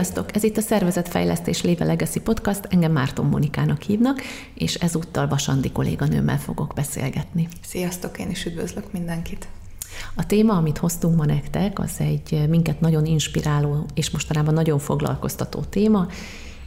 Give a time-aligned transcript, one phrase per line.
[0.00, 0.34] Sziasztok!
[0.36, 4.20] Ez itt a Szervezetfejlesztés Léve Legacy Podcast, engem Márton Monikának hívnak,
[4.54, 7.48] és ezúttal Vasandi kolléganőmmel fogok beszélgetni.
[7.66, 9.48] Sziasztok, én is üdvözlök mindenkit!
[10.14, 15.60] A téma, amit hoztunk ma nektek, az egy minket nagyon inspiráló és mostanában nagyon foglalkoztató
[15.60, 16.06] téma,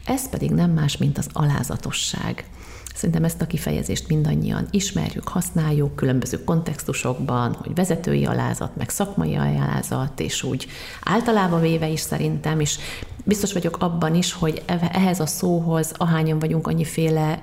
[0.05, 2.45] ez pedig nem más, mint az alázatosság.
[2.93, 10.20] Szerintem ezt a kifejezést mindannyian ismerjük, használjuk különböző kontextusokban, hogy vezetői alázat, meg szakmai alázat,
[10.20, 10.67] és úgy
[11.03, 12.77] általában véve is szerintem, és
[13.25, 17.41] biztos vagyok abban is, hogy ehhez a szóhoz ahányan vagyunk annyiféle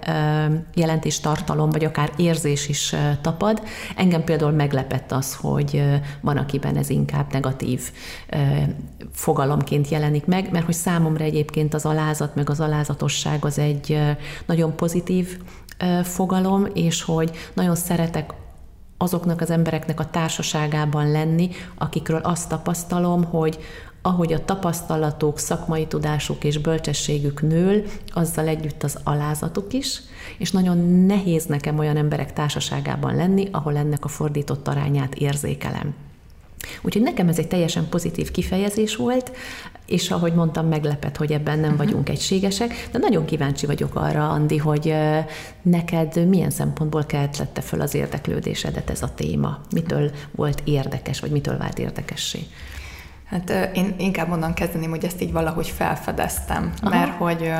[0.74, 3.62] jelentéstartalom, vagy akár érzés is tapad.
[3.96, 5.82] Engem például meglepett az, hogy
[6.20, 7.90] van, akiben ez inkább negatív
[9.12, 13.98] fogalomként jelenik meg, mert hogy számomra egyébként az alázat, meg az alázatosság az egy
[14.46, 15.39] nagyon pozitív
[16.02, 18.32] fogalom, és hogy nagyon szeretek
[18.96, 23.58] azoknak az embereknek a társaságában lenni, akikről azt tapasztalom, hogy
[24.02, 30.00] ahogy a tapasztalatok, szakmai tudásuk és bölcsességük nől, azzal együtt az alázatuk is,
[30.38, 35.94] és nagyon nehéz nekem olyan emberek társaságában lenni, ahol ennek a fordított arányát érzékelem.
[36.82, 39.32] Úgyhogy nekem ez egy teljesen pozitív kifejezés volt,
[39.86, 41.86] és ahogy mondtam, meglepet, hogy ebben nem uh-huh.
[41.86, 44.94] vagyunk egységesek, de nagyon kíváncsi vagyok arra, Andi, hogy
[45.62, 49.60] neked milyen szempontból keltette föl az érdeklődésedet ez a téma?
[49.74, 52.38] Mitől volt érdekes, vagy mitől vált érdekessé?
[53.24, 56.98] Hát én inkább onnan kezdeném, hogy ezt így valahogy felfedeztem, Aha.
[56.98, 57.52] mert hogy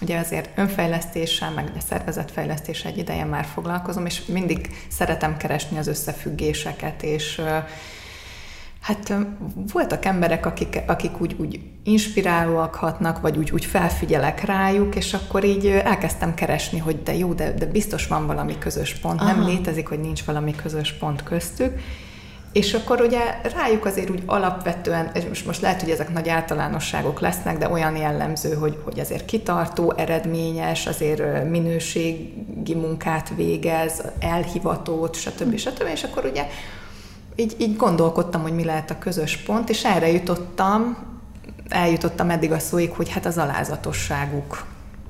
[0.00, 5.86] ugye azért önfejlesztéssel, meg ugye szervezetfejlesztéssel egy ideje már foglalkozom, és mindig szeretem keresni az
[5.86, 7.40] összefüggéseket, és
[8.86, 9.14] Hát
[9.72, 15.44] voltak emberek, akik, akik úgy, úgy inspirálóak hatnak, vagy úgy, úgy felfigyelek rájuk, és akkor
[15.44, 19.32] így elkezdtem keresni, hogy de jó, de, de biztos van valami közös pont, Aha.
[19.32, 21.80] nem létezik, hogy nincs valami közös pont köztük,
[22.52, 23.20] és akkor ugye
[23.54, 27.96] rájuk azért úgy alapvetően, és most, most lehet, hogy ezek nagy általánosságok lesznek, de olyan
[27.96, 35.56] jellemző, hogy, hogy azért kitartó, eredményes, azért minőségi munkát végez, elhivatott, stb.
[35.56, 35.88] stb.
[35.92, 36.46] És akkor ugye
[37.36, 40.96] így, így gondolkodtam, hogy mi lehet a közös pont, és erre jutottam,
[41.68, 44.64] eljutottam eddig a szóig, hogy hát az alázatosságuk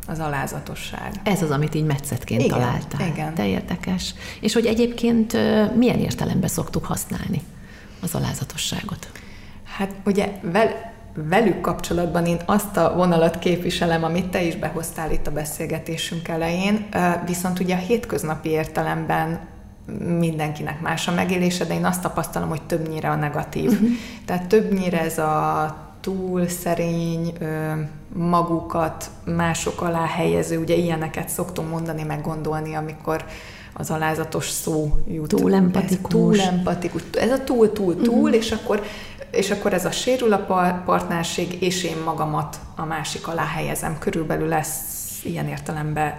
[0.09, 1.11] az alázatosság.
[1.23, 3.07] Ez az, amit így metszetként igen, találtál.
[3.07, 3.35] Igen.
[3.35, 4.15] De érdekes.
[4.41, 5.33] És hogy egyébként
[5.77, 7.43] milyen értelemben szoktuk használni
[8.03, 9.11] az alázatosságot?
[9.77, 15.27] Hát ugye vel, velük kapcsolatban én azt a vonalat képviselem, amit te is behoztál itt
[15.27, 16.89] a beszélgetésünk elején,
[17.27, 19.41] viszont ugye a hétköznapi értelemben
[20.19, 23.71] mindenkinek más a megélése, de én azt tapasztalom, hogy többnyire a negatív.
[23.71, 23.89] Uh-huh.
[24.25, 27.33] Tehát többnyire ez a túl szerény,
[28.13, 33.25] magukat mások alá helyező, ugye ilyeneket szoktunk mondani, meg gondolni, amikor
[33.73, 35.29] az alázatos szó jut.
[35.29, 36.13] Túl empatikus.
[36.13, 37.03] Túl empatikus.
[37.19, 38.35] Ez a túl, túl, túl, uh-huh.
[38.35, 38.83] és akkor
[39.31, 43.99] és akkor ez a sérül a partnerség, és én magamat a másik alá helyezem.
[43.99, 44.81] Körülbelül lesz
[45.23, 46.15] ilyen értelemben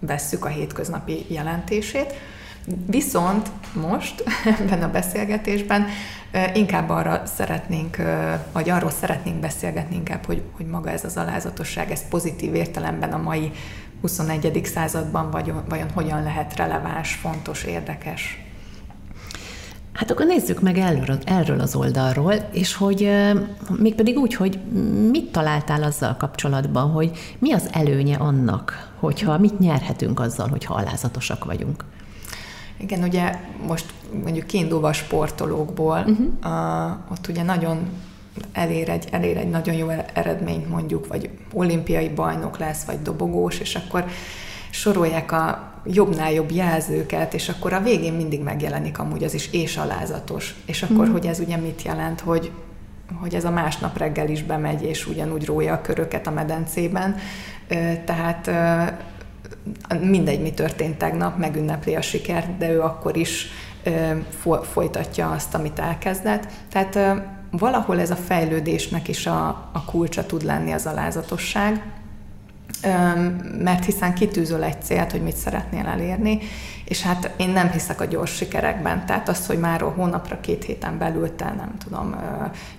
[0.00, 2.14] vesszük a hétköznapi jelentését.
[2.86, 4.24] Viszont most
[4.60, 5.86] ebben a beszélgetésben
[6.54, 7.96] inkább arra szeretnénk,
[8.52, 13.18] vagy arról szeretnénk beszélgetni inkább, hogy, hogy maga ez az alázatosság, ez pozitív értelemben a
[13.22, 13.52] mai
[14.00, 14.60] 21.
[14.64, 18.42] században vajon, vajon hogyan lehet releváns, fontos, érdekes.
[19.92, 23.10] Hát akkor nézzük meg erről, erről az oldalról, és hogy
[23.78, 24.58] mégpedig úgy, hogy
[25.10, 31.44] mit találtál azzal kapcsolatban, hogy mi az előnye annak, hogyha mit nyerhetünk azzal, hogyha alázatosak
[31.44, 31.84] vagyunk.
[32.78, 33.34] Igen, ugye
[33.66, 36.52] most mondjuk kiindulva a sportolókból, uh-huh.
[36.52, 37.88] a, ott ugye nagyon
[38.52, 43.74] elér egy, elér egy nagyon jó eredményt mondjuk, vagy olimpiai bajnok lesz, vagy dobogós, és
[43.74, 44.04] akkor
[44.70, 49.76] sorolják a jobbnál jobb jelzőket, és akkor a végén mindig megjelenik amúgy az is, és
[49.76, 50.54] alázatos.
[50.66, 51.12] És akkor, uh-huh.
[51.12, 52.50] hogy ez ugye mit jelent, hogy
[53.20, 57.16] hogy ez a másnap reggel is bemegy, és ugyanúgy rója a köröket a medencében.
[58.04, 58.50] Tehát
[60.00, 63.46] mindegy, mi történt tegnap, megünnepli a sikert, de ő akkor is
[64.62, 66.46] folytatja azt, amit elkezdett.
[66.70, 71.82] Tehát valahol ez a fejlődésnek is a, a kulcsa tud lenni az alázatosság,
[73.62, 76.38] mert hiszen kitűzöl egy célt, hogy mit szeretnél elérni,
[76.84, 80.98] és hát én nem hiszek a gyors sikerekben, tehát az, hogy már hónapra, két héten
[80.98, 82.14] belül te nem tudom,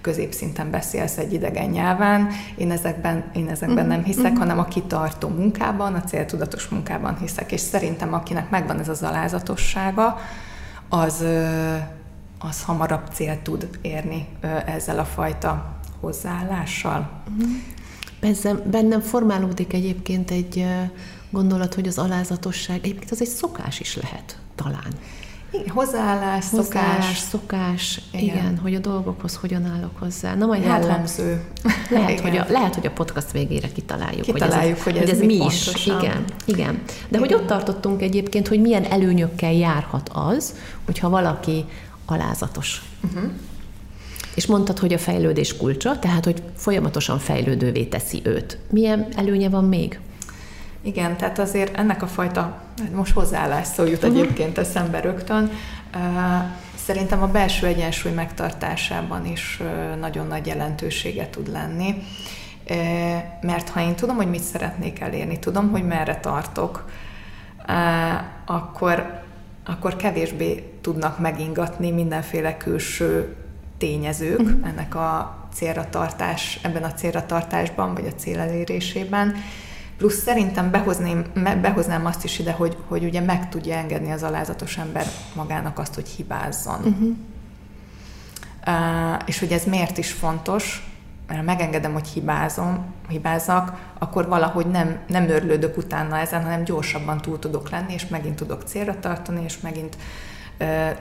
[0.01, 3.89] középszinten beszélsz egy idegen nyelven, én ezekben, én ezekben uh-huh.
[3.89, 4.39] nem hiszek, uh-huh.
[4.39, 10.17] hanem a kitartó munkában, a céltudatos munkában hiszek, és szerintem akinek megvan ez az alázatossága,
[10.89, 11.23] az,
[12.39, 14.27] az hamarabb cél tud érni
[14.65, 17.09] ezzel a fajta hozzáállással.
[17.29, 17.49] Uh-huh.
[18.19, 20.65] Bennem, bennem formálódik egyébként egy
[21.29, 24.93] gondolat, hogy az alázatosság egyébként az egy szokás is lehet talán.
[25.51, 27.17] Igen, hozzáállás, hozzáállás, szokás.
[27.17, 28.23] szokás, igen.
[28.23, 30.35] igen, hogy a dolgokhoz hogyan állok hozzá.
[30.35, 31.43] Na majd jellemző.
[31.89, 35.19] Lehet, hogy a, lehet, hogy a podcast végére kitaláljuk, kitaláljuk hogy ez, hogy ez, hogy
[35.19, 35.85] ez mi, mi is.
[35.85, 36.81] Igen, igen.
[36.85, 37.19] De igen.
[37.19, 40.55] hogy ott tartottunk egyébként, hogy milyen előnyökkel járhat az,
[40.85, 41.65] hogyha valaki
[42.05, 42.81] alázatos.
[43.03, 43.31] Uh-huh.
[44.35, 48.57] És mondtad, hogy a fejlődés kulcsa, tehát hogy folyamatosan fejlődővé teszi őt.
[48.69, 49.99] Milyen előnye van még?
[50.81, 54.19] Igen, tehát azért ennek a fajta, hát most hozzáállás szó jut uh-huh.
[54.19, 55.51] egyébként eszembe rögtön,
[56.75, 59.61] szerintem a belső egyensúly megtartásában is
[59.99, 61.95] nagyon nagy jelentősége tud lenni.
[63.41, 66.89] Mert ha én tudom, hogy mit szeretnék elérni, tudom, hogy merre tartok,
[68.45, 69.21] akkor,
[69.65, 73.35] akkor kevésbé tudnak megingatni mindenféle külső
[73.79, 74.67] tényezők uh-huh.
[74.67, 79.35] ennek a célra tartás, ebben a célra tartásban, vagy a cél elérésében.
[79.97, 81.25] Plusz szerintem behozném,
[81.61, 85.05] behoznám azt is ide, hogy, hogy ugye meg tudja engedni az alázatos ember
[85.35, 86.79] magának azt, hogy hibázzon.
[86.79, 87.15] Uh-huh.
[88.67, 90.87] Uh, és hogy ez miért is fontos,
[91.27, 97.21] mert ha megengedem, hogy hibázom, hibázzak, akkor valahogy nem, nem örlődök utána ezen, hanem gyorsabban
[97.21, 100.01] túl tudok lenni, és megint tudok célra tartani, és megint uh,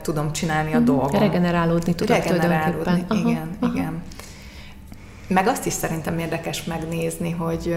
[0.03, 0.97] tudom csinálni a uh-huh.
[0.97, 1.21] dolgom.
[1.21, 3.73] Regenerálódni tudok Regenerálódni, igen, aha.
[3.73, 4.03] igen.
[5.27, 7.77] Meg azt is szerintem érdekes megnézni, hogy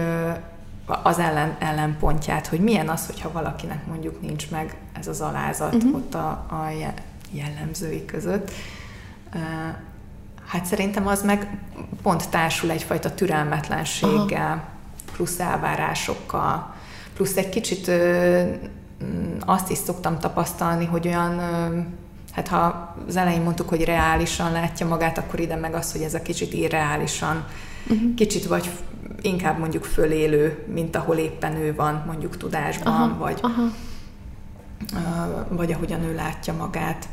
[1.02, 5.94] az ellen, ellenpontját, hogy milyen az, hogyha valakinek mondjuk nincs meg ez az alázat uh-huh.
[5.94, 6.68] ott a, a
[7.30, 8.50] jellemzői között.
[10.46, 11.58] Hát szerintem az meg
[12.02, 14.64] pont társul egyfajta türelmetlenséggel, Aha.
[15.12, 16.74] plusz elvárásokkal,
[17.14, 17.90] plusz egy kicsit
[19.40, 21.40] azt is szoktam tapasztalni, hogy olyan,
[22.32, 26.14] hát ha az elején mondtuk, hogy reálisan látja magát, akkor ide meg az, hogy ez
[26.14, 27.44] a kicsit irreálisan,
[27.90, 28.14] uh-huh.
[28.14, 28.70] kicsit vagy
[29.20, 33.62] inkább mondjuk fölélő, mint ahol éppen ő van, mondjuk tudásban, aha, vagy, aha.
[35.48, 37.08] vagy ahogyan ő látja magát.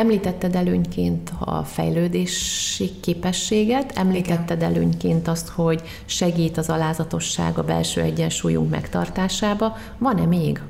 [0.00, 4.70] Említetted előnyként a fejlődési képességet, említetted Igen.
[4.70, 9.76] előnyként azt, hogy segít az alázatosság a belső egyensúlyunk megtartásába.
[9.98, 10.60] Van-e még,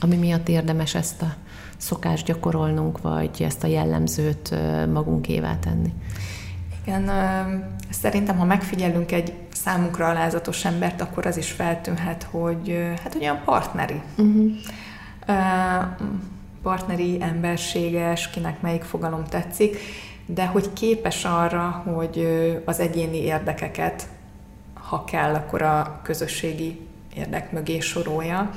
[0.00, 1.34] ami miatt érdemes ezt a
[1.76, 4.54] szokást gyakorolnunk, vagy ezt a jellemzőt
[4.92, 5.92] magunkévá tenni?
[6.82, 7.10] Igen,
[7.90, 14.00] szerintem, ha megfigyelünk egy számunkra alázatos embert, akkor az is feltűnhet, hogy hát olyan partneri.
[14.16, 14.50] Uh-huh.
[16.68, 19.76] Partneri, emberséges, kinek melyik fogalom tetszik,
[20.26, 22.28] de hogy képes arra, hogy
[22.64, 24.08] az egyéni érdekeket,
[24.74, 26.80] ha kell, akkor a közösségi
[27.16, 28.50] érdek mögé sorolja,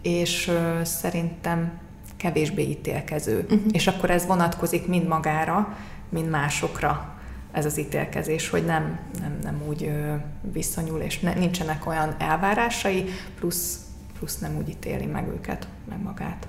[0.00, 0.50] és
[0.82, 1.78] szerintem
[2.16, 3.38] kevésbé ítélkező.
[3.42, 3.60] Uh-huh.
[3.72, 5.76] És akkor ez vonatkozik mind magára,
[6.08, 7.14] mind másokra
[7.52, 9.92] ez az ítélkezés, hogy nem, nem, nem úgy
[10.52, 13.04] viszonyul, és ne, nincsenek olyan elvárásai,
[13.38, 13.80] plusz,
[14.18, 16.46] plusz nem úgy ítéli meg őket, meg magát.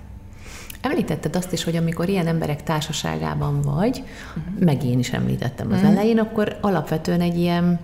[0.83, 4.63] Említetted azt is, hogy amikor ilyen emberek társaságában vagy, uh-huh.
[4.65, 5.91] meg én is említettem az uh-huh.
[5.91, 7.79] elején, akkor alapvetően egy ilyen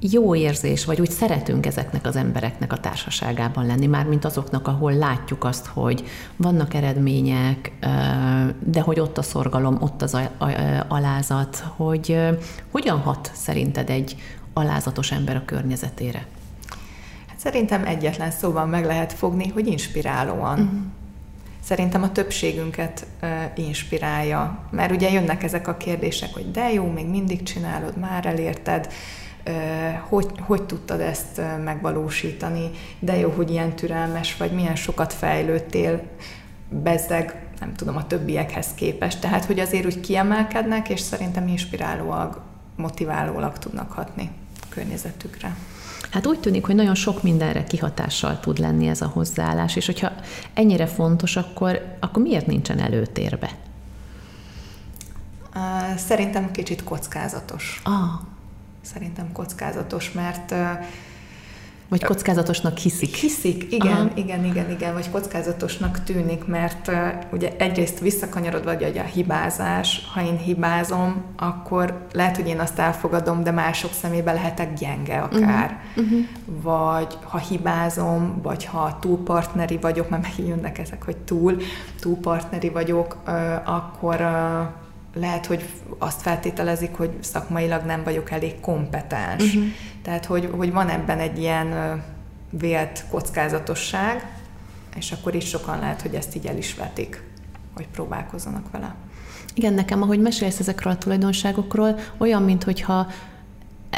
[0.00, 4.92] jó érzés, vagy úgy szeretünk ezeknek az embereknek a társaságában lenni, már mint azoknak, ahol
[4.92, 6.04] látjuk azt, hogy
[6.36, 7.72] vannak eredmények,
[8.58, 10.18] de hogy ott a szorgalom, ott az
[10.88, 12.18] alázat, hogy
[12.70, 14.16] hogyan hat szerinted egy
[14.52, 16.26] alázatos ember a környezetére?
[17.26, 20.58] Hát szerintem egyetlen szóban meg lehet fogni, hogy inspirálóan.
[20.60, 20.78] Uh-huh.
[21.64, 27.06] Szerintem a többségünket uh, inspirálja, mert ugye jönnek ezek a kérdések, hogy de jó, még
[27.06, 28.92] mindig csinálod, már elérted,
[30.08, 36.02] hogy, hogy tudtad ezt megvalósítani, de jó, hogy ilyen türelmes vagy, milyen sokat fejlődtél,
[36.68, 39.20] bezzeg, nem tudom, a többiekhez képest.
[39.20, 42.40] Tehát, hogy azért úgy kiemelkednek, és szerintem inspirálóak,
[42.76, 44.30] motiválólag tudnak hatni
[44.74, 45.56] környezetükre.
[46.10, 50.12] Hát úgy tűnik, hogy nagyon sok mindenre kihatással tud lenni ez a hozzáállás, és hogyha
[50.54, 53.50] ennyire fontos, akkor, akkor miért nincsen előtérbe?
[55.96, 57.80] Szerintem kicsit kockázatos.
[57.84, 58.32] Ah
[58.84, 60.54] szerintem kockázatos, mert
[61.88, 63.14] vagy kockázatosnak hiszik.
[63.14, 64.10] Hiszik, igen, Aha.
[64.14, 66.94] igen, igen, igen, vagy kockázatosnak tűnik, mert uh,
[67.32, 73.42] ugye egyrészt visszakanyarod vagy a hibázás, ha én hibázom, akkor lehet, hogy én azt elfogadom,
[73.42, 75.80] de mások szemébe lehetek gyenge akár.
[75.96, 76.04] Uh-huh.
[76.04, 76.26] Uh-huh.
[76.62, 81.56] Vagy ha hibázom, vagy ha túl partneri vagyok, mert megint jönnek ezek, hogy túl,
[82.00, 85.64] túl partneri vagyok, uh, akkor uh, lehet, hogy
[85.98, 89.54] azt feltételezik, hogy szakmailag nem vagyok elég kompetens.
[89.54, 89.64] Uh-huh.
[90.04, 92.02] Tehát, hogy, hogy van ebben egy ilyen
[92.50, 94.26] vélt kockázatosság,
[94.96, 97.22] és akkor is sokan lehet, hogy ezt így el is vetik,
[97.74, 98.94] hogy próbálkozzanak vele.
[99.54, 103.06] Igen, nekem, ahogy mesélsz ezekről a tulajdonságokról, olyan, mintha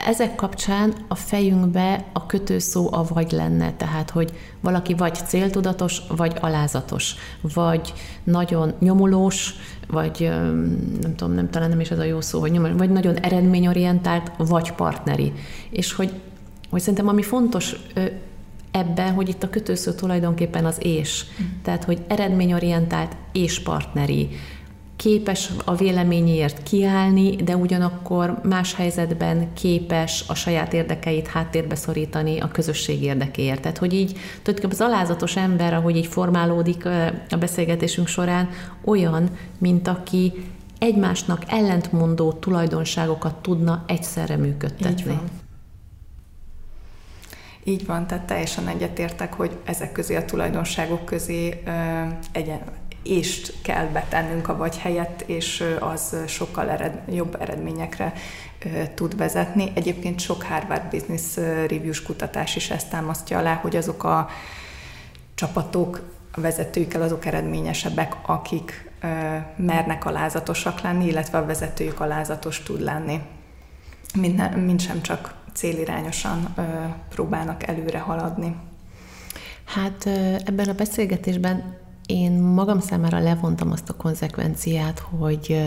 [0.06, 6.36] ezek kapcsán a fejünkbe a kötőszó a vagy lenne, tehát hogy valaki vagy céltudatos, vagy
[6.40, 7.14] alázatos,
[7.54, 7.92] vagy
[8.24, 9.54] nagyon nyomulós,
[9.88, 10.30] vagy
[11.00, 14.32] nem tudom, nem talán nem is ez a jó szó, hogy nyomulós, vagy nagyon eredményorientált,
[14.36, 15.32] vagy partneri.
[15.70, 16.12] És hogy,
[16.70, 17.76] hogy szerintem ami fontos
[18.70, 21.24] ebben, hogy itt a kötőszó tulajdonképpen az és.
[21.24, 21.44] Mm.
[21.62, 24.28] Tehát, hogy eredményorientált és partneri
[24.96, 32.48] képes a véleményért kiállni, de ugyanakkor más helyzetben képes a saját érdekeit háttérbe szorítani a
[32.48, 33.60] közösség érdekéért.
[33.60, 34.12] Tehát, hogy így
[34.42, 36.86] tulajdonképpen az alázatos ember, ahogy így formálódik
[37.30, 38.48] a beszélgetésünk során,
[38.84, 40.32] olyan, mint aki
[40.78, 45.00] egymásnak ellentmondó tulajdonságokat tudna egyszerre működtetni.
[45.00, 45.30] Így van.
[47.64, 51.62] Így van, tehát teljesen egyetértek, hogy ezek közé a tulajdonságok közé
[52.32, 52.60] egyen,
[53.08, 58.12] és kell betennünk a vagy helyett, és az sokkal ered, jobb eredményekre
[58.94, 59.72] tud vezetni.
[59.74, 61.36] Egyébként sok Harvard Business
[61.68, 64.28] Reviews kutatás is ezt támasztja alá, hogy azok a
[65.34, 68.90] csapatok, a vezetőikkel azok eredményesebbek, akik
[69.56, 73.20] mernek alázatosak lenni, illetve a vezetőjük alázatos tud lenni.
[74.14, 76.54] Mind, mind sem csak célirányosan
[77.08, 78.56] próbálnak előre haladni.
[79.64, 80.06] Hát
[80.44, 85.62] ebben a beszélgetésben én magam számára levontam azt a konzekvenciát, hogy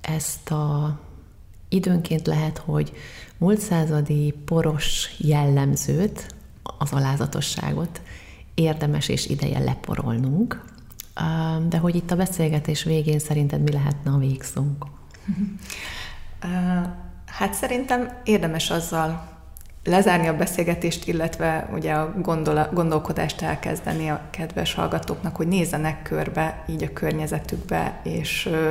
[0.00, 0.98] ezt a
[1.68, 2.92] időnként lehet, hogy
[3.38, 6.34] múlt századi poros jellemzőt,
[6.78, 8.00] az alázatosságot
[8.54, 10.64] érdemes és ideje leporolnunk,
[11.68, 14.84] de hogy itt a beszélgetés végén szerinted mi lehetne a végszónk?
[17.26, 19.33] Hát szerintem érdemes azzal
[19.84, 26.64] lezárni a beszélgetést, illetve ugye a gondol, gondolkodást elkezdeni a kedves hallgatóknak, hogy nézzenek körbe
[26.68, 28.70] így a környezetükbe, és ö,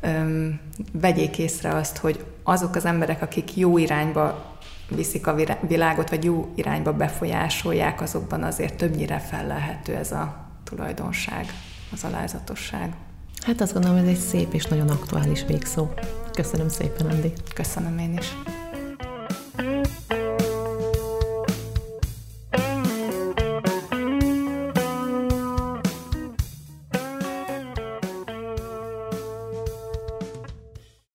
[0.00, 0.48] ö,
[0.92, 4.54] vegyék észre azt, hogy azok az emberek, akik jó irányba
[4.88, 11.46] viszik a világot, vagy jó irányba befolyásolják, azokban azért többnyire fellelhető ez a tulajdonság,
[11.92, 12.92] az alázatosság.
[13.46, 15.88] Hát azt gondolom, ez egy szép és nagyon aktuális végszó.
[16.32, 17.32] Köszönöm szépen, Andi.
[17.54, 18.26] Köszönöm én is.